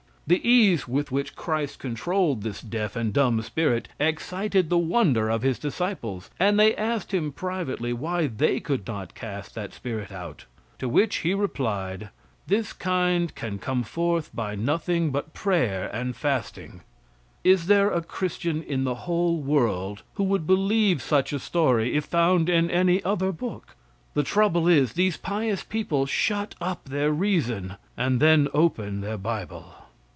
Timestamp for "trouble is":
24.23-24.93